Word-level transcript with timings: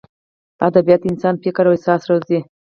ادبیات 0.67 1.01
د 1.03 1.09
انسان 1.11 1.35
فکر 1.43 1.63
او 1.65 1.73
احساس 1.75 2.01
روزي. 2.09 2.39